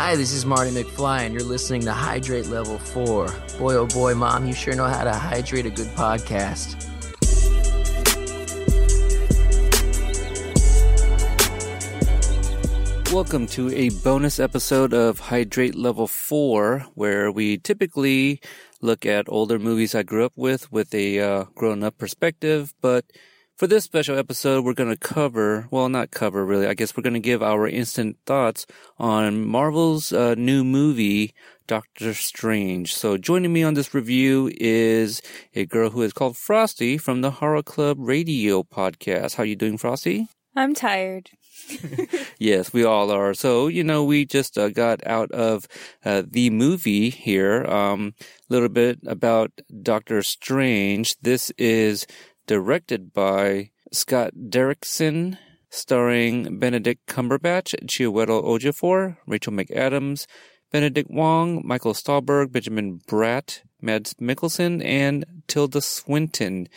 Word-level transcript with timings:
Hi, 0.00 0.14
this 0.14 0.32
is 0.32 0.46
Marty 0.46 0.70
McFly, 0.70 1.22
and 1.22 1.34
you're 1.34 1.42
listening 1.42 1.80
to 1.80 1.92
Hydrate 1.92 2.46
Level 2.46 2.78
4. 2.78 3.26
Boy, 3.58 3.74
oh 3.74 3.86
boy, 3.88 4.14
Mom, 4.14 4.46
you 4.46 4.54
sure 4.54 4.76
know 4.76 4.84
how 4.84 5.02
to 5.02 5.12
hydrate 5.12 5.66
a 5.66 5.70
good 5.70 5.88
podcast. 5.88 6.76
Welcome 13.12 13.48
to 13.48 13.70
a 13.70 13.90
bonus 14.04 14.38
episode 14.38 14.94
of 14.94 15.18
Hydrate 15.18 15.74
Level 15.74 16.06
4, 16.06 16.86
where 16.94 17.32
we 17.32 17.58
typically 17.58 18.40
look 18.80 19.04
at 19.04 19.28
older 19.28 19.58
movies 19.58 19.96
I 19.96 20.04
grew 20.04 20.24
up 20.24 20.34
with 20.36 20.70
with 20.70 20.94
a 20.94 21.18
uh, 21.18 21.44
grown 21.56 21.82
up 21.82 21.98
perspective. 21.98 22.72
But 22.80 23.04
for 23.58 23.66
this 23.66 23.82
special 23.82 24.16
episode, 24.16 24.64
we're 24.64 24.72
going 24.72 24.88
to 24.88 24.96
cover, 24.96 25.66
well, 25.72 25.88
not 25.88 26.12
cover 26.12 26.46
really, 26.46 26.68
I 26.68 26.74
guess 26.74 26.96
we're 26.96 27.02
going 27.02 27.14
to 27.14 27.20
give 27.20 27.42
our 27.42 27.66
instant 27.66 28.16
thoughts 28.24 28.66
on 28.98 29.44
Marvel's 29.44 30.12
uh, 30.12 30.36
new 30.36 30.62
movie, 30.62 31.34
Doctor 31.66 32.14
Strange. 32.14 32.94
So 32.94 33.18
joining 33.18 33.52
me 33.52 33.64
on 33.64 33.74
this 33.74 33.92
review 33.92 34.48
is 34.60 35.20
a 35.54 35.66
girl 35.66 35.90
who 35.90 36.02
is 36.02 36.12
called 36.12 36.36
Frosty 36.36 36.98
from 36.98 37.20
the 37.20 37.32
Horror 37.32 37.64
Club 37.64 37.96
Radio 37.98 38.62
podcast. 38.62 39.34
How 39.34 39.42
you 39.42 39.56
doing, 39.56 39.76
Frosty? 39.76 40.28
I'm 40.54 40.72
tired. 40.72 41.30
yes, 42.38 42.72
we 42.72 42.84
all 42.84 43.10
are. 43.10 43.34
So, 43.34 43.66
you 43.66 43.84
know, 43.84 44.04
we 44.04 44.24
just 44.24 44.56
uh, 44.56 44.68
got 44.68 45.04
out 45.06 45.30
of 45.32 45.66
uh, 46.04 46.22
the 46.26 46.50
movie 46.50 47.10
here. 47.10 47.62
A 47.62 47.74
um, 47.74 48.14
little 48.48 48.68
bit 48.68 48.98
about 49.06 49.50
Doctor 49.82 50.22
Strange. 50.22 51.18
This 51.20 51.50
is 51.58 52.06
directed 52.48 53.12
by 53.12 53.70
Scott 53.92 54.32
Derrickson, 54.48 55.38
starring 55.70 56.58
Benedict 56.58 57.06
Cumberbatch, 57.06 57.74
Chiwetel 57.86 58.42
Ejiofor, 58.42 59.18
Rachel 59.26 59.52
McAdams, 59.52 60.26
Benedict 60.72 61.10
Wong, 61.10 61.62
Michael 61.64 61.92
Stuhlbarg, 61.92 62.50
Benjamin 62.50 63.00
Bratt, 63.06 63.60
Mads 63.80 64.14
Mikkelsen, 64.14 64.82
and 64.82 65.24
Tilda 65.46 65.80
Swinton. 65.80 66.68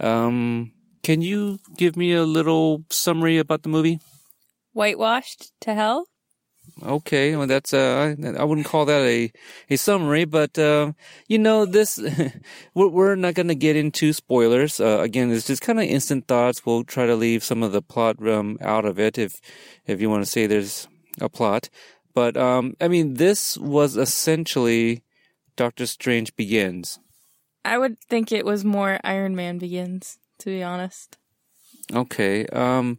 Um, 0.00 0.72
can 1.02 1.20
you 1.20 1.58
give 1.76 1.96
me 1.96 2.12
a 2.14 2.24
little 2.24 2.84
summary 2.90 3.36
about 3.36 3.62
the 3.62 3.68
movie? 3.68 4.00
Whitewashed 4.72 5.52
to 5.60 5.74
hell? 5.74 6.06
Okay, 6.82 7.36
well 7.36 7.46
that's 7.46 7.74
uh, 7.74 8.14
I 8.38 8.44
wouldn't 8.44 8.66
call 8.66 8.86
that 8.86 9.02
a 9.02 9.32
a 9.68 9.76
summary, 9.76 10.24
but 10.24 10.58
uh, 10.58 10.92
you 11.28 11.38
know 11.38 11.66
this, 11.66 11.98
we're, 12.74 12.88
we're 12.88 13.14
not 13.16 13.34
going 13.34 13.48
to 13.48 13.54
get 13.54 13.76
into 13.76 14.12
spoilers. 14.12 14.80
Uh, 14.80 15.00
again, 15.00 15.30
it's 15.30 15.46
just 15.46 15.62
kind 15.62 15.78
of 15.78 15.84
instant 15.84 16.26
thoughts. 16.26 16.64
We'll 16.64 16.84
try 16.84 17.06
to 17.06 17.16
leave 17.16 17.44
some 17.44 17.62
of 17.62 17.72
the 17.72 17.82
plot 17.82 18.26
um, 18.26 18.58
out 18.60 18.84
of 18.84 18.98
it 18.98 19.18
if 19.18 19.40
if 19.86 20.00
you 20.00 20.08
want 20.08 20.24
to 20.24 20.30
say 20.30 20.46
there's 20.46 20.88
a 21.20 21.28
plot. 21.28 21.68
But 22.14 22.36
um, 22.36 22.74
I 22.80 22.88
mean, 22.88 23.14
this 23.14 23.58
was 23.58 23.96
essentially 23.96 25.02
Doctor 25.56 25.86
Strange 25.86 26.34
Begins. 26.36 26.98
I 27.64 27.78
would 27.78 28.00
think 28.00 28.32
it 28.32 28.46
was 28.46 28.64
more 28.64 28.98
Iron 29.04 29.36
Man 29.36 29.58
Begins, 29.58 30.18
to 30.38 30.46
be 30.46 30.62
honest. 30.62 31.18
Okay. 31.92 32.46
Um, 32.46 32.98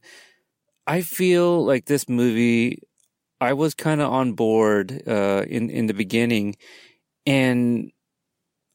I 0.85 1.01
feel 1.01 1.65
like 1.65 1.85
this 1.85 2.07
movie, 2.07 2.79
I 3.41 3.53
was 3.53 3.73
kind 3.73 4.01
of 4.01 4.11
on 4.11 4.33
board 4.33 5.01
uh, 5.07 5.43
in 5.47 5.69
in 5.69 5.87
the 5.87 5.95
beginning, 5.95 6.55
and 7.25 7.91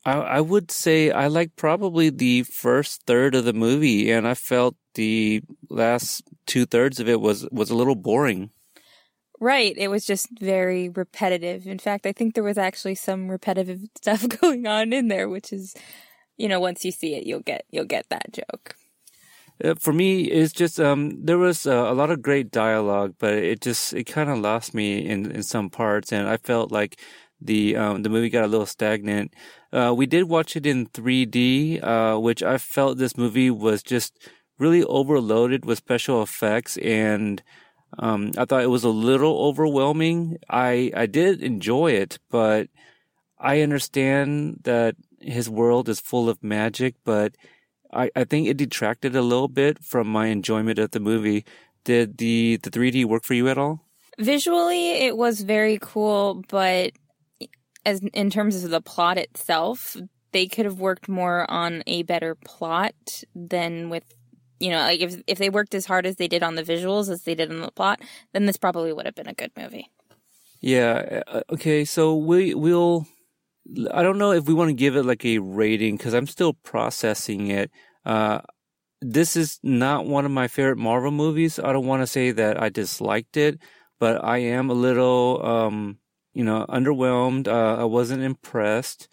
I, 0.05 0.14
I 0.14 0.41
would 0.41 0.72
say 0.72 1.12
I 1.12 1.28
like 1.28 1.55
probably 1.55 2.11
the 2.11 2.42
first 2.42 3.03
third 3.06 3.37
of 3.37 3.44
the 3.44 3.53
movie, 3.53 4.11
and 4.11 4.27
I 4.27 4.34
felt 4.34 4.75
the 4.94 5.42
last 5.70 6.25
two 6.47 6.67
thirds 6.67 6.98
of 6.98 7.09
it 7.09 7.20
was 7.20 7.48
was 7.53 7.70
a 7.70 7.77
little 7.77 7.94
boring. 7.94 8.50
Right. 9.39 9.75
It 9.77 9.89
was 9.89 10.05
just 10.06 10.28
very 10.41 10.89
repetitive. 10.89 11.67
In 11.67 11.78
fact, 11.78 12.06
I 12.06 12.12
think 12.12 12.34
there 12.34 12.42
was 12.42 12.59
actually 12.59 12.94
some 12.94 13.28
repetitive 13.28 13.81
stuff 13.97 14.27
going 14.41 14.67
on 14.67 14.92
in 14.92 15.09
there, 15.09 15.28
which 15.28 15.53
is, 15.53 15.75
you 16.37 16.48
know, 16.48 16.59
once 16.59 16.84
you 16.84 16.91
see 16.91 17.15
it, 17.15 17.25
you'll 17.25 17.41
get 17.41 17.66
you'll 17.71 17.84
get 17.84 18.09
that 18.09 18.33
joke. 18.33 18.75
Uh, 19.62 19.75
for 19.75 19.93
me, 19.93 20.25
it's 20.25 20.53
just 20.53 20.78
um, 20.78 21.25
there 21.25 21.39
was 21.39 21.67
uh, 21.67 21.87
a 21.91 21.94
lot 21.94 22.11
of 22.11 22.21
great 22.22 22.50
dialogue, 22.50 23.15
but 23.19 23.33
it 23.34 23.61
just 23.62 23.94
it 23.94 24.05
kind 24.05 24.28
of 24.28 24.39
lost 24.39 24.75
me 24.75 24.99
in 24.99 25.31
in 25.31 25.43
some 25.43 25.71
parts, 25.71 26.12
and 26.12 26.28
I 26.28 26.37
felt 26.37 26.71
like 26.71 27.00
the 27.41 27.77
um, 27.77 28.03
the 28.03 28.11
movie 28.11 28.28
got 28.28 28.45
a 28.45 28.49
little 28.49 28.66
stagnant. 28.66 29.33
Uh, 29.72 29.95
we 29.97 30.06
did 30.06 30.25
watch 30.25 30.56
it 30.56 30.66
in 30.66 30.87
3D, 30.87 31.81
uh, 31.83 32.19
which 32.19 32.43
I 32.43 32.59
felt 32.59 32.99
this 32.99 33.16
movie 33.16 33.50
was 33.50 33.83
just 33.83 34.19
really 34.59 34.84
overloaded 34.84 35.65
with 35.65 35.78
special 35.78 36.22
effects, 36.22 36.77
and 36.78 37.43
um, 37.99 38.33
I 38.37 38.45
thought 38.45 38.62
it 38.62 38.69
was 38.71 38.84
a 38.84 38.91
little 38.91 39.39
overwhelming. 39.39 40.37
I 40.50 40.93
I 40.95 41.06
did 41.06 41.43
enjoy 41.43 41.93
it, 41.93 42.19
but 42.31 42.69
I 43.39 43.61
understand 43.62 44.61
that 44.65 44.97
his 45.21 45.49
world 45.49 45.89
is 45.89 46.00
full 46.00 46.28
of 46.28 46.43
magic, 46.43 46.95
but 47.05 47.34
I, 47.92 48.10
I 48.14 48.24
think 48.24 48.48
it 48.48 48.56
detracted 48.56 49.14
a 49.16 49.22
little 49.22 49.48
bit 49.48 49.82
from 49.82 50.06
my 50.06 50.26
enjoyment 50.26 50.78
of 50.78 50.91
the 50.91 51.00
movie. 51.00 51.44
Did 51.84 52.19
the, 52.19 52.58
the 52.62 52.70
3D 52.70 53.04
work 53.04 53.24
for 53.24 53.34
you 53.34 53.48
at 53.48 53.58
all? 53.58 53.80
Visually, 54.19 54.92
it 54.92 55.16
was 55.16 55.42
very 55.42 55.78
cool, 55.80 56.42
but 56.48 56.92
as 57.84 58.00
in 58.12 58.30
terms 58.30 58.64
of 58.64 58.70
the 58.70 58.80
plot 58.80 59.19
itself, 59.19 59.97
they 60.32 60.47
could 60.47 60.64
have 60.64 60.80
worked 60.80 61.08
more 61.08 61.48
on 61.50 61.82
a 61.86 62.02
better 62.02 62.34
plot 62.34 63.22
than 63.34 63.88
with 63.91 64.04
you 64.58 64.70
know, 64.70 64.78
like 64.78 65.00
if 65.00 65.22
if 65.26 65.38
they 65.38 65.50
worked 65.50 65.74
as 65.74 65.86
hard 65.86 66.06
as 66.06 66.16
they 66.16 66.28
did 66.28 66.42
on 66.42 66.54
the 66.54 66.62
visuals 66.62 67.10
as 67.10 67.22
they 67.22 67.34
did 67.34 67.50
on 67.50 67.60
the 67.60 67.70
plot, 67.70 68.00
then 68.32 68.47
this 68.47 68.56
probably 68.56 68.92
would 68.92 69.06
have 69.06 69.14
been 69.14 69.28
a 69.28 69.34
good 69.34 69.53
movie. 69.56 69.91
Yeah. 70.60 71.22
Uh, 71.26 71.42
okay. 71.53 71.84
So 71.84 72.16
we 72.16 72.54
we'll 72.54 73.06
I 73.93 74.03
don't 74.03 74.19
know 74.19 74.32
if 74.32 74.47
we 74.47 74.54
want 74.54 74.69
to 74.69 74.75
give 74.75 74.97
it 74.97 75.04
like 75.04 75.25
a 75.25 75.38
rating 75.38 75.97
because 75.97 76.15
I'm 76.15 76.27
still 76.27 76.54
processing 76.54 77.49
it. 77.49 77.71
Uh, 78.04 78.41
this 79.00 79.37
is 79.37 79.59
not 79.62 80.06
one 80.06 80.25
of 80.25 80.31
my 80.31 80.49
favorite 80.49 80.78
Marvel 80.78 81.10
movies. 81.10 81.59
I 81.59 81.72
don't 81.72 81.87
want 81.87 82.03
to 82.03 82.06
say 82.06 82.31
that 82.31 82.60
I 82.60 82.69
disliked 82.69 83.37
it, 83.37 83.59
but 83.99 84.25
I 84.25 84.38
am 84.38 84.71
a 84.71 84.75
little, 84.75 85.44
um, 85.44 85.99
you 86.32 86.44
know, 86.44 86.65
underwhelmed. 86.69 87.49
Uh, 87.49 87.82
I 87.82 87.84
wasn't 87.84 88.22
impressed. 88.22 89.09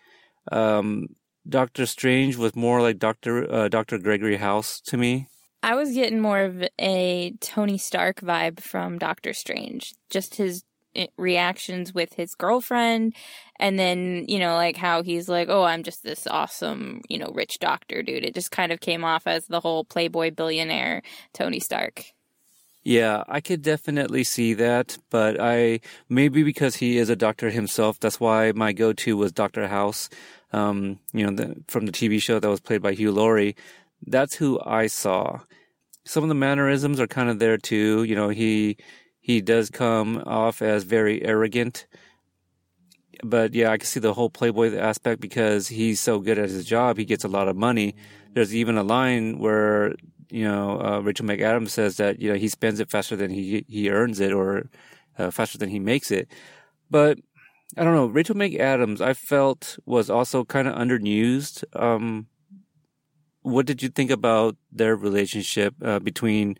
Um, 0.51 1.07
Doctor 1.47 1.85
Strange 1.85 2.37
was 2.37 2.55
more 2.55 2.81
like 2.81 2.99
Doctor 2.99 3.51
uh, 3.51 3.67
Doctor 3.67 3.97
Gregory 3.97 4.37
House 4.37 4.79
to 4.81 4.97
me. 4.97 5.27
I 5.61 5.75
was 5.75 5.93
getting 5.93 6.19
more 6.19 6.39
of 6.39 6.63
a 6.79 7.33
Tony 7.39 7.77
Stark 7.77 8.19
vibe 8.21 8.59
from 8.59 8.97
Doctor 8.97 9.33
Strange. 9.33 9.93
Just 10.09 10.35
his 10.35 10.63
reactions 11.17 11.93
with 11.93 12.13
his 12.13 12.35
girlfriend. 12.35 13.15
And 13.59 13.77
then 13.79 14.25
you 14.27 14.39
know 14.39 14.55
like 14.55 14.77
how 14.77 15.03
he's 15.03 15.29
like 15.29 15.47
oh 15.49 15.63
i'm 15.63 15.83
just 15.83 16.03
this 16.03 16.27
awesome 16.27 17.01
you 17.07 17.17
know 17.17 17.31
rich 17.33 17.59
doctor 17.59 18.01
dude. 18.03 18.25
It 18.25 18.33
just 18.33 18.51
kind 18.51 18.71
of 18.71 18.79
came 18.79 19.03
off 19.03 19.27
as 19.27 19.45
the 19.47 19.59
whole 19.59 19.85
playboy 19.85 20.31
billionaire 20.31 21.01
tony 21.33 21.59
stark. 21.59 22.05
Yeah 22.83 23.23
i 23.27 23.39
could 23.39 23.61
definitely 23.61 24.23
see 24.23 24.53
that 24.55 24.97
but 25.09 25.39
i 25.39 25.79
maybe 26.09 26.43
because 26.43 26.75
he 26.75 26.97
is 26.97 27.09
a 27.09 27.15
doctor 27.15 27.49
himself 27.49 27.99
that's 27.99 28.19
why 28.19 28.51
my 28.51 28.73
go-to 28.73 29.15
was 29.15 29.31
dr 29.31 29.67
house 29.67 30.09
um, 30.51 30.99
you 31.13 31.25
know 31.25 31.33
the, 31.33 31.55
from 31.67 31.85
the 31.85 31.91
tv 31.91 32.21
show 32.21 32.39
that 32.39 32.49
was 32.49 32.59
played 32.59 32.81
by 32.81 32.93
hugh 32.93 33.11
laurie. 33.11 33.55
That's 34.05 34.35
who 34.35 34.59
i 34.65 34.87
saw. 34.87 35.39
Some 36.05 36.23
of 36.23 36.29
the 36.29 36.35
mannerisms 36.35 36.99
are 36.99 37.07
kind 37.07 37.29
of 37.29 37.39
there 37.39 37.57
too 37.57 38.03
you 38.03 38.15
know 38.15 38.29
he 38.29 38.77
he 39.23 39.39
does 39.39 39.69
come 39.69 40.21
off 40.25 40.61
as 40.61 40.83
very 40.83 41.23
arrogant. 41.23 41.87
But 43.23 43.53
yeah, 43.53 43.71
I 43.71 43.77
can 43.77 43.85
see 43.85 44.01
the 44.01 44.13
whole 44.13 44.29
playboy 44.29 44.75
aspect 44.75 45.21
because 45.21 45.69
he's 45.69 46.01
so 46.01 46.19
good 46.19 46.37
at 46.37 46.49
his 46.49 46.65
job. 46.65 46.97
He 46.97 47.05
gets 47.05 47.23
a 47.23 47.29
lot 47.29 47.47
of 47.47 47.55
money. 47.55 47.95
There's 48.33 48.53
even 48.53 48.77
a 48.77 48.83
line 48.83 49.39
where 49.39 49.95
you 50.29 50.43
know 50.43 50.77
uh, 50.81 50.99
Rachel 50.99 51.25
McAdams 51.25 51.69
says 51.69 51.95
that 51.97 52.19
you 52.19 52.33
know 52.33 52.35
he 52.37 52.49
spends 52.49 52.81
it 52.81 52.91
faster 52.91 53.15
than 53.15 53.31
he 53.31 53.63
he 53.69 53.89
earns 53.89 54.19
it 54.19 54.33
or 54.33 54.69
uh, 55.17 55.31
faster 55.31 55.57
than 55.57 55.69
he 55.69 55.79
makes 55.79 56.11
it. 56.11 56.27
But 56.91 57.19
I 57.77 57.85
don't 57.85 57.95
know. 57.95 58.07
Rachel 58.07 58.35
McAdams, 58.35 58.99
I 58.99 59.13
felt 59.13 59.79
was 59.85 60.09
also 60.09 60.43
kind 60.43 60.67
of 60.67 60.75
underused. 60.75 61.63
Um, 61.81 62.27
what 63.41 63.65
did 63.65 63.81
you 63.81 63.87
think 63.87 64.11
about 64.11 64.57
their 64.69 64.97
relationship 64.97 65.75
uh, 65.81 65.99
between 65.99 66.57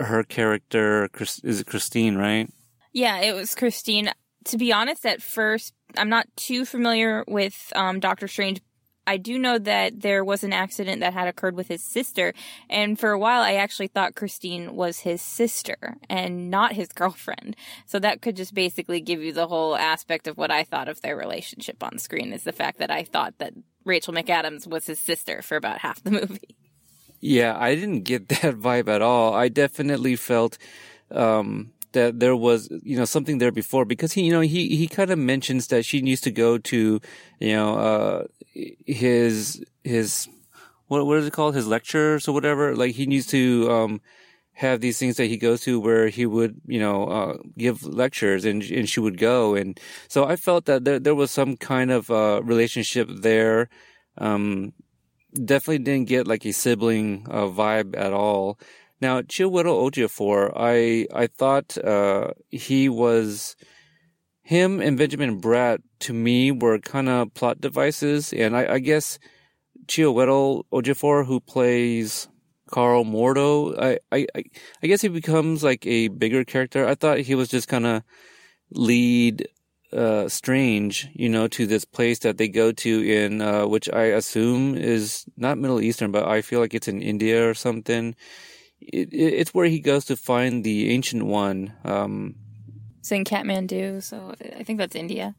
her 0.00 0.22
character 0.22 1.08
is 1.42 1.60
it 1.60 1.66
Christine, 1.66 2.16
right? 2.16 2.48
Yeah, 2.92 3.20
it 3.20 3.34
was 3.34 3.54
Christine. 3.54 4.10
To 4.46 4.58
be 4.58 4.72
honest, 4.72 5.04
at 5.04 5.22
first, 5.22 5.74
I'm 5.96 6.08
not 6.08 6.26
too 6.36 6.64
familiar 6.64 7.24
with 7.26 7.72
um, 7.74 8.00
Doctor 8.00 8.28
Strange. 8.28 8.60
I 9.06 9.16
do 9.16 9.38
know 9.38 9.58
that 9.58 10.00
there 10.02 10.22
was 10.22 10.44
an 10.44 10.52
accident 10.52 11.00
that 11.00 11.14
had 11.14 11.28
occurred 11.28 11.56
with 11.56 11.68
his 11.68 11.82
sister, 11.82 12.34
and 12.68 13.00
for 13.00 13.10
a 13.10 13.18
while, 13.18 13.40
I 13.40 13.54
actually 13.54 13.86
thought 13.86 14.14
Christine 14.14 14.76
was 14.76 15.00
his 15.00 15.22
sister 15.22 15.96
and 16.10 16.50
not 16.50 16.74
his 16.74 16.88
girlfriend. 16.94 17.56
So 17.86 17.98
that 18.00 18.20
could 18.20 18.36
just 18.36 18.52
basically 18.52 19.00
give 19.00 19.22
you 19.22 19.32
the 19.32 19.46
whole 19.46 19.76
aspect 19.76 20.26
of 20.26 20.36
what 20.36 20.50
I 20.50 20.62
thought 20.62 20.90
of 20.90 21.00
their 21.00 21.16
relationship 21.16 21.82
on 21.82 21.98
screen 21.98 22.34
is 22.34 22.44
the 22.44 22.52
fact 22.52 22.78
that 22.80 22.90
I 22.90 23.02
thought 23.02 23.38
that 23.38 23.54
Rachel 23.86 24.12
McAdams 24.12 24.66
was 24.66 24.86
his 24.86 25.00
sister 25.00 25.40
for 25.40 25.56
about 25.56 25.78
half 25.78 26.02
the 26.02 26.10
movie. 26.28 26.57
Yeah, 27.20 27.56
I 27.58 27.74
didn't 27.74 28.02
get 28.02 28.28
that 28.28 28.56
vibe 28.56 28.88
at 28.88 29.02
all. 29.02 29.34
I 29.34 29.48
definitely 29.48 30.16
felt 30.16 30.58
um, 31.10 31.72
that 31.92 32.20
there 32.20 32.36
was, 32.36 32.68
you 32.82 32.96
know, 32.96 33.04
something 33.04 33.38
there 33.38 33.52
before 33.52 33.84
because 33.84 34.12
he, 34.12 34.22
you 34.22 34.32
know, 34.32 34.40
he, 34.40 34.76
he 34.76 34.86
kind 34.86 35.10
of 35.10 35.18
mentions 35.18 35.68
that 35.68 35.84
she 35.84 36.00
needs 36.00 36.20
to 36.22 36.30
go 36.30 36.58
to, 36.58 37.00
you 37.40 37.52
know, 37.52 37.76
uh, 37.78 38.24
his, 38.86 39.64
his, 39.84 40.28
what, 40.88 41.06
what 41.06 41.18
is 41.18 41.26
it 41.26 41.32
called? 41.32 41.54
His 41.54 41.66
lectures 41.66 42.28
or 42.28 42.32
whatever. 42.34 42.76
Like 42.76 42.94
he 42.94 43.06
needs 43.06 43.26
to, 43.28 43.70
um, 43.70 44.00
have 44.54 44.80
these 44.80 44.98
things 44.98 45.16
that 45.16 45.26
he 45.26 45.36
goes 45.36 45.60
to 45.62 45.80
where 45.80 46.08
he 46.08 46.26
would, 46.26 46.60
you 46.66 46.80
know, 46.80 47.06
uh, 47.06 47.36
give 47.56 47.84
lectures 47.84 48.44
and, 48.44 48.62
and 48.64 48.88
she 48.88 49.00
would 49.00 49.16
go. 49.16 49.54
And 49.54 49.78
so 50.08 50.24
I 50.26 50.36
felt 50.36 50.66
that 50.66 50.84
there, 50.84 50.98
there 50.98 51.14
was 51.14 51.30
some 51.30 51.56
kind 51.56 51.90
of, 51.92 52.10
uh, 52.10 52.42
relationship 52.44 53.08
there. 53.10 53.68
Um, 54.18 54.72
definitely 55.32 55.78
didn't 55.78 56.08
get 56.08 56.26
like 56.26 56.44
a 56.44 56.52
sibling, 56.52 57.26
uh, 57.30 57.46
vibe 57.46 57.96
at 57.96 58.12
all. 58.12 58.58
Now, 59.00 59.22
Chiwetel 59.22 59.90
Ejiofor, 59.90 60.52
I, 60.56 61.06
I 61.14 61.26
thought, 61.28 61.78
uh, 61.78 62.32
he 62.50 62.88
was, 62.88 63.54
him 64.42 64.80
and 64.80 64.98
Benjamin 64.98 65.40
Bratt 65.40 65.78
to 66.00 66.12
me 66.12 66.50
were 66.50 66.78
kind 66.78 67.08
of 67.08 67.32
plot 67.34 67.60
devices. 67.60 68.32
And 68.32 68.56
I, 68.56 68.74
I 68.74 68.78
guess 68.78 69.18
Chiwetel 69.86 70.64
Ejiofor, 70.72 71.26
who 71.26 71.40
plays, 71.40 72.28
Karl 72.68 73.04
Mordo. 73.04 73.74
I, 73.80 73.98
I, 74.12 74.26
I 74.82 74.86
guess 74.86 75.00
he 75.00 75.08
becomes 75.08 75.64
like 75.64 75.86
a 75.86 76.08
bigger 76.08 76.44
character. 76.44 76.86
I 76.86 76.94
thought 76.94 77.18
he 77.18 77.34
was 77.34 77.48
just 77.48 77.68
kind 77.68 77.86
of 77.86 78.02
lead, 78.70 79.48
uh, 79.92 80.28
strange, 80.28 81.08
you 81.14 81.28
know, 81.28 81.48
to 81.48 81.66
this 81.66 81.84
place 81.84 82.20
that 82.20 82.38
they 82.38 82.48
go 82.48 82.72
to 82.72 83.02
in, 83.02 83.40
uh, 83.40 83.66
which 83.66 83.88
I 83.92 84.04
assume 84.04 84.76
is 84.76 85.24
not 85.36 85.58
Middle 85.58 85.80
Eastern, 85.80 86.12
but 86.12 86.26
I 86.26 86.42
feel 86.42 86.60
like 86.60 86.74
it's 86.74 86.88
in 86.88 87.00
India 87.02 87.48
or 87.48 87.54
something. 87.54 88.14
It, 88.80 89.12
it, 89.12 89.34
it's 89.34 89.54
where 89.54 89.66
he 89.66 89.80
goes 89.80 90.04
to 90.06 90.16
find 90.16 90.62
the 90.62 90.90
ancient 90.90 91.24
one. 91.24 91.72
Um, 91.84 92.34
it's 93.00 93.10
in 93.10 93.24
Kathmandu, 93.24 94.02
so 94.02 94.34
I 94.58 94.62
think 94.62 94.78
that's 94.78 94.94
India. 94.94 95.34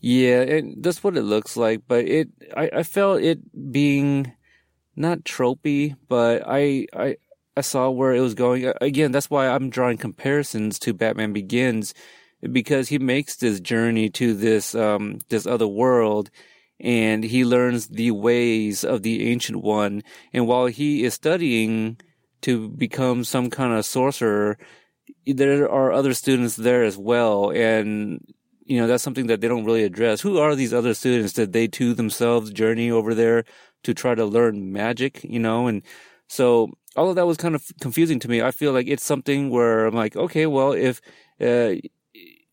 Yeah, 0.00 0.40
and 0.40 0.82
that's 0.82 1.04
what 1.04 1.16
it 1.16 1.22
looks 1.22 1.56
like. 1.56 1.82
But 1.86 2.06
it, 2.06 2.28
I, 2.56 2.70
I 2.72 2.82
felt 2.82 3.22
it 3.22 3.40
being 3.72 4.32
not 4.96 5.24
tropey, 5.24 5.96
but 6.08 6.42
I, 6.46 6.86
I, 6.94 7.16
I 7.56 7.60
saw 7.60 7.90
where 7.90 8.14
it 8.14 8.20
was 8.20 8.34
going. 8.34 8.72
Again, 8.80 9.12
that's 9.12 9.30
why 9.30 9.48
I'm 9.48 9.70
drawing 9.70 9.98
comparisons 9.98 10.78
to 10.80 10.94
Batman 10.94 11.32
Begins 11.32 11.94
because 12.50 12.88
he 12.88 12.98
makes 12.98 13.36
this 13.36 13.60
journey 13.60 14.10
to 14.10 14.34
this, 14.34 14.74
um, 14.74 15.20
this 15.28 15.46
other 15.46 15.68
world 15.68 16.30
and 16.80 17.22
he 17.22 17.44
learns 17.44 17.88
the 17.88 18.10
ways 18.10 18.84
of 18.84 19.02
the 19.02 19.30
ancient 19.30 19.62
one. 19.62 20.02
And 20.32 20.46
while 20.46 20.66
he 20.66 21.04
is 21.04 21.14
studying 21.14 21.98
to 22.42 22.68
become 22.68 23.22
some 23.22 23.50
kind 23.50 23.72
of 23.72 23.84
sorcerer, 23.84 24.58
there 25.26 25.70
are 25.70 25.92
other 25.92 26.12
students 26.12 26.56
there 26.56 26.82
as 26.82 26.98
well. 26.98 27.50
And, 27.50 28.24
you 28.64 28.80
know, 28.80 28.88
that's 28.88 29.04
something 29.04 29.28
that 29.28 29.40
they 29.40 29.48
don't 29.48 29.64
really 29.64 29.84
address. 29.84 30.20
Who 30.20 30.38
are 30.38 30.56
these 30.56 30.74
other 30.74 30.94
students? 30.94 31.32
Did 31.32 31.52
they 31.52 31.68
too 31.68 31.94
themselves 31.94 32.50
journey 32.50 32.90
over 32.90 33.14
there 33.14 33.44
to 33.84 33.94
try 33.94 34.14
to 34.14 34.24
learn 34.24 34.72
magic, 34.72 35.22
you 35.22 35.38
know, 35.38 35.68
and 35.68 35.82
so 36.28 36.70
all 36.96 37.10
of 37.10 37.16
that 37.16 37.26
was 37.26 37.36
kind 37.36 37.54
of 37.54 37.64
confusing 37.80 38.18
to 38.20 38.28
me. 38.28 38.42
I 38.42 38.50
feel 38.50 38.72
like 38.72 38.88
it's 38.88 39.04
something 39.04 39.50
where 39.50 39.86
I'm 39.86 39.94
like, 39.94 40.16
okay, 40.16 40.46
well, 40.46 40.72
if, 40.72 41.00
uh, 41.40 41.74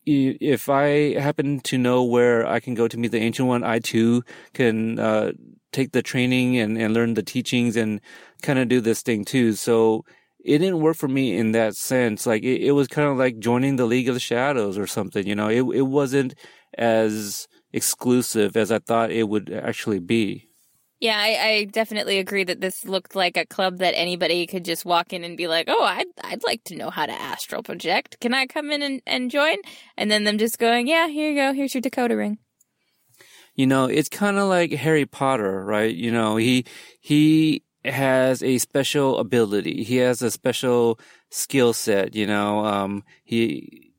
if 0.06 0.68
I 0.68 1.18
happen 1.18 1.60
to 1.60 1.78
know 1.78 2.02
where 2.04 2.46
I 2.46 2.60
can 2.60 2.74
go 2.74 2.88
to 2.88 2.98
meet 2.98 3.12
the 3.12 3.20
ancient 3.20 3.48
one, 3.48 3.64
I 3.64 3.78
too 3.78 4.22
can, 4.54 4.98
uh, 4.98 5.32
take 5.72 5.92
the 5.92 6.02
training 6.02 6.58
and, 6.58 6.76
and 6.76 6.92
learn 6.94 7.14
the 7.14 7.22
teachings 7.22 7.76
and 7.76 8.00
kind 8.42 8.58
of 8.58 8.68
do 8.68 8.80
this 8.80 9.02
thing 9.02 9.24
too. 9.24 9.52
So 9.52 10.04
it 10.44 10.58
didn't 10.58 10.80
work 10.80 10.96
for 10.96 11.08
me 11.08 11.36
in 11.36 11.52
that 11.52 11.76
sense. 11.76 12.26
Like 12.26 12.42
it, 12.42 12.62
it 12.62 12.72
was 12.72 12.88
kind 12.88 13.08
of 13.08 13.16
like 13.16 13.38
joining 13.38 13.76
the 13.76 13.86
League 13.86 14.08
of 14.08 14.14
the 14.14 14.20
Shadows 14.20 14.78
or 14.78 14.86
something, 14.86 15.26
you 15.26 15.34
know, 15.34 15.48
it, 15.48 15.62
it 15.76 15.86
wasn't 15.86 16.34
as 16.76 17.46
exclusive 17.72 18.56
as 18.56 18.72
I 18.72 18.78
thought 18.78 19.10
it 19.10 19.28
would 19.28 19.50
actually 19.52 20.00
be. 20.00 20.49
Yeah, 21.00 21.16
I, 21.18 21.48
I, 21.48 21.64
definitely 21.64 22.18
agree 22.18 22.44
that 22.44 22.60
this 22.60 22.84
looked 22.84 23.16
like 23.16 23.38
a 23.38 23.46
club 23.46 23.78
that 23.78 23.94
anybody 23.96 24.46
could 24.46 24.66
just 24.66 24.84
walk 24.84 25.14
in 25.14 25.24
and 25.24 25.34
be 25.34 25.48
like, 25.48 25.64
"Oh, 25.66 25.82
I'd 25.82 26.06
I'd 26.22 26.44
like 26.44 26.62
to 26.64 26.76
know 26.76 26.90
how 26.90 27.06
to 27.06 27.12
astral 27.12 27.62
project. 27.62 28.20
Can 28.20 28.34
I 28.34 28.46
come 28.46 28.70
in 28.70 28.82
and, 28.82 29.00
and 29.06 29.30
join?" 29.30 29.56
And 29.96 30.10
then 30.10 30.24
them 30.24 30.36
just 30.36 30.58
going, 30.58 30.86
"Yeah, 30.86 31.08
here 31.08 31.30
you 31.30 31.36
go. 31.36 31.54
Here's 31.54 31.74
your 31.74 31.80
decoder 31.80 32.18
ring." 32.18 32.38
You 33.54 33.66
know, 33.66 33.86
it's 33.86 34.10
kind 34.10 34.36
of 34.36 34.48
like 34.48 34.72
Harry 34.72 35.06
Potter, 35.06 35.64
right? 35.64 35.94
You 35.94 36.12
know, 36.12 36.36
he 36.36 36.66
he 37.00 37.64
has 37.82 38.42
a 38.42 38.58
special 38.58 39.18
ability. 39.18 39.84
He 39.84 39.96
has 39.96 40.20
a 40.20 40.30
special 40.30 41.00
skill 41.30 41.72
set. 41.72 42.14
You 42.14 42.26
know, 42.26 42.66
um, 42.66 43.04
he 43.24 43.89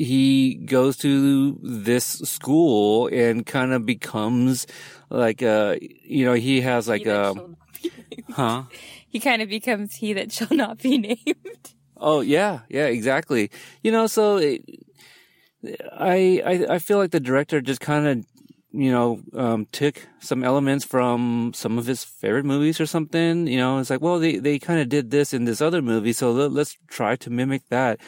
he 0.00 0.54
goes 0.54 0.96
to 0.96 1.58
this 1.62 2.04
school 2.04 3.08
and 3.08 3.44
kind 3.44 3.72
of 3.72 3.84
becomes 3.84 4.66
like 5.10 5.42
uh 5.42 5.76
you 5.80 6.24
know 6.24 6.32
he 6.32 6.62
has 6.62 6.88
like 6.88 7.06
a 7.06 7.30
um, 7.30 7.56
huh? 8.30 8.62
He 9.08 9.18
kind 9.18 9.42
of 9.42 9.48
becomes 9.48 9.96
he 9.96 10.12
that 10.12 10.30
shall 10.30 10.56
not 10.56 10.78
be 10.78 10.96
named. 10.96 11.74
Oh 11.96 12.20
yeah 12.20 12.60
yeah 12.68 12.86
exactly. 12.86 13.50
You 13.82 13.92
know 13.92 14.06
so 14.06 14.36
it, 14.36 14.64
I, 15.92 16.40
I 16.46 16.74
i 16.76 16.78
feel 16.78 16.96
like 16.96 17.10
the 17.10 17.20
director 17.20 17.60
just 17.60 17.82
kind 17.82 18.06
of 18.06 18.24
you 18.72 18.90
know 18.90 19.20
um 19.34 19.66
took 19.72 20.06
some 20.20 20.42
elements 20.44 20.84
from 20.84 21.52
some 21.54 21.76
of 21.76 21.84
his 21.86 22.04
favorite 22.04 22.46
movies 22.46 22.80
or 22.80 22.86
something 22.86 23.46
you 23.46 23.58
know 23.58 23.78
it's 23.78 23.90
like 23.90 24.00
well 24.00 24.18
they 24.18 24.38
they 24.38 24.58
kind 24.58 24.80
of 24.80 24.88
did 24.88 25.10
this 25.10 25.34
in 25.34 25.44
this 25.44 25.60
other 25.60 25.82
movie 25.82 26.14
so 26.14 26.30
let, 26.32 26.52
let's 26.52 26.78
try 26.86 27.16
to 27.16 27.28
mimic 27.28 27.68
that 27.68 28.00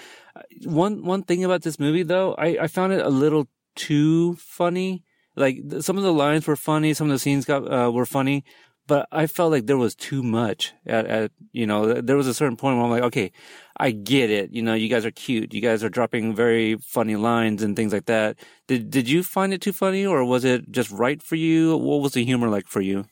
one 0.65 1.05
one 1.05 1.23
thing 1.23 1.45
about 1.45 1.63
this 1.63 1.79
movie 1.79 2.03
though, 2.03 2.35
I, 2.35 2.59
I 2.63 2.67
found 2.67 2.93
it 2.93 3.05
a 3.05 3.11
little 3.11 3.49
too 3.75 4.35
funny. 4.37 5.05
Like 5.37 5.59
some 5.81 5.97
of 5.97 6.03
the 6.03 6.13
lines 6.13 6.47
were 6.47 6.57
funny, 6.57 6.95
some 6.95 7.09
of 7.09 7.13
the 7.13 7.19
scenes 7.19 7.45
got 7.45 7.61
uh, 7.71 7.91
were 7.91 8.07
funny, 8.07 8.45
but 8.87 9.09
I 9.11 9.27
felt 9.27 9.53
like 9.53 9.67
there 9.67 9.79
was 9.79 9.95
too 9.95 10.23
much. 10.23 10.75
At, 10.87 11.07
at 11.07 11.31
you 11.53 11.67
know, 11.67 11.95
there 11.95 12.17
was 12.17 12.27
a 12.27 12.35
certain 12.35 12.57
point 12.57 12.77
where 12.77 12.85
I'm 12.85 12.91
like, 12.91 13.05
okay, 13.05 13.33
I 13.77 13.93
get 13.93 14.31
it. 14.31 14.53
You 14.53 14.63
know, 14.63 14.75
you 14.75 14.89
guys 14.89 15.07
are 15.07 15.11
cute. 15.11 15.55
You 15.55 15.61
guys 15.61 15.83
are 15.83 15.89
dropping 15.89 16.35
very 16.35 16.77
funny 16.77 17.17
lines 17.17 17.63
and 17.63 17.75
things 17.77 17.93
like 17.93 18.07
that. 18.07 18.37
Did 18.67 18.91
did 18.91 19.09
you 19.09 19.23
find 19.23 19.55
it 19.55 19.61
too 19.61 19.73
funny, 19.73 20.05
or 20.05 20.25
was 20.25 20.45
it 20.45 20.71
just 20.71 20.91
right 20.91 21.23
for 21.23 21.37
you? 21.37 21.77
What 21.77 22.03
was 22.03 22.13
the 22.13 22.25
humor 22.25 22.49
like 22.49 22.69
for 22.69 22.81
you? 22.81 23.07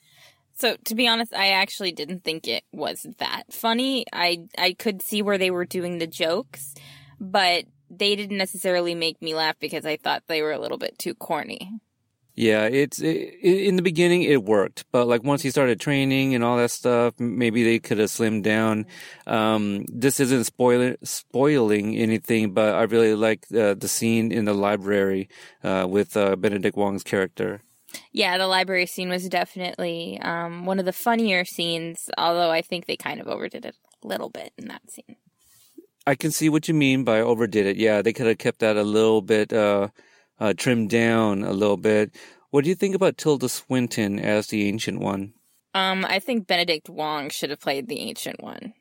So 0.55 0.77
to 0.85 0.95
be 0.95 1.09
honest, 1.09 1.33
I 1.35 1.49
actually 1.53 1.93
didn't 1.93 2.23
think 2.23 2.47
it 2.47 2.65
was 2.71 3.07
that 3.19 3.45
funny. 3.51 4.05
I 4.13 4.47
I 4.59 4.75
could 4.75 5.01
see 5.01 5.23
where 5.23 5.39
they 5.39 5.51
were 5.51 5.65
doing 5.65 5.99
the 5.99 6.07
jokes 6.07 6.75
but 7.21 7.65
they 7.91 8.17
didn't 8.17 8.39
necessarily 8.39 8.95
make 8.95 9.21
me 9.21 9.35
laugh 9.35 9.57
because 9.61 9.85
I 9.85 9.97
thought 9.97 10.25
they 10.27 10.43
were 10.43 10.53
a 10.53 10.59
little 10.59 10.79
bit 10.79 10.99
too 10.99 11.15
corny. 11.15 11.81
Yeah, 12.35 12.65
it's 12.67 13.01
it, 13.01 13.35
in 13.43 13.77
the 13.77 13.83
beginning 13.83 14.23
it 14.23 14.45
worked, 14.45 14.87
but 14.93 15.07
like 15.07 15.23
once 15.23 15.43
he 15.43 15.51
started 15.51 15.79
training 15.79 16.35
and 16.35 16.43
all 16.43 16.57
that 16.57 16.71
stuff, 16.71 17.19
maybe 17.19 17.65
they 17.65 17.79
could 17.79 17.99
have 17.99 18.09
slimmed 18.09 18.45
down. 18.45 18.87
Um, 19.27 19.85
this 19.89 20.21
isn't 20.21 20.45
spoiling 20.45 20.97
spoiling 21.03 21.97
anything, 21.97 22.55
but 22.55 22.75
I 22.75 22.83
really 22.85 23.15
like 23.15 23.45
uh, 23.55 23.75
the 23.75 23.89
scene 23.89 24.33
in 24.33 24.45
the 24.47 24.55
library 24.55 25.29
uh, 25.63 25.87
with 25.91 26.17
uh, 26.17 26.37
Benedict 26.37 26.77
Wong's 26.77 27.03
character. 27.03 27.63
Yeah, 28.13 28.39
the 28.39 28.47
library 28.47 28.87
scene 28.87 29.11
was 29.11 29.29
definitely 29.29 30.19
um, 30.23 30.65
one 30.65 30.79
of 30.79 30.85
the 30.85 30.93
funnier 30.93 31.45
scenes, 31.45 32.09
although 32.17 32.51
I 32.51 32.63
think 32.63 32.87
they 32.87 32.97
kind 32.97 33.21
of 33.21 33.27
overdid 33.27 33.67
it 33.67 33.77
a 34.03 34.07
little 34.07 34.31
bit 34.31 34.53
in 34.57 34.69
that 34.69 34.89
scene. 34.89 35.17
I 36.11 36.17
can 36.17 36.33
see 36.33 36.49
what 36.49 36.67
you 36.67 36.75
mean 36.75 37.05
by 37.05 37.21
overdid 37.21 37.67
it. 37.67 37.77
Yeah, 37.77 38.03
they 38.03 38.13
could 38.13 38.27
have 38.27 38.39
kept 38.39 38.59
that 38.59 38.77
a 38.77 38.83
little 38.83 39.23
bit 39.23 39.53
uh, 39.53 39.89
uh, 40.41 40.55
trimmed 40.57 40.91
down 40.91 41.45
a 41.45 41.53
little 41.53 41.77
bit. 41.77 42.17
What 42.51 42.65
do 42.65 42.69
you 42.69 42.75
think 42.75 42.97
about 42.97 43.17
Tilda 43.17 43.49
Swinton 43.49 44.19
as 44.19 44.49
the 44.49 44.67
Ancient 44.67 44.99
One? 44.99 45.35
Um, 45.73 46.05
I 46.09 46.19
think 46.19 46.49
Benedict 46.49 46.89
Wong 46.89 47.31
should 47.31 47.51
have 47.51 47.61
played 47.61 47.87
the 47.87 48.01
Ancient 48.01 48.43
One. 48.43 48.75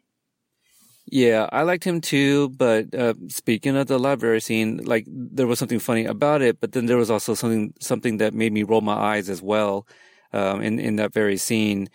Yeah, 1.06 1.48
I 1.52 1.62
liked 1.62 1.84
him 1.84 2.02
too, 2.02 2.50
but 2.50 2.96
uh, 2.96 3.14
speaking 3.28 3.76
of 3.76 3.86
the 3.86 4.00
library 4.00 4.42
scene, 4.42 4.78
like 4.84 5.06
there 5.08 5.46
was 5.46 5.60
something 5.60 5.80
funny 5.80 6.06
about 6.06 6.42
it, 6.42 6.60
but 6.60 6.72
then 6.72 6.88
there 6.88 6.98
was 6.98 7.12
also 7.12 7.36
something 7.36 7.76
something 7.80 8.18
that 8.18 8.34
made 8.34 8.54
me 8.54 8.64
roll 8.64 8.82
my 8.82 8.94
eyes 8.94 9.30
as 9.30 9.40
well 9.42 9.86
um, 10.34 10.64
in 10.64 10.80
in 10.80 10.96
that 10.96 11.14
very 11.14 11.38
scene. 11.38 11.90